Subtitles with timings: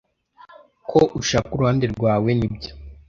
[0.89, 2.71] ko ushaka uruhande rwawe nibyo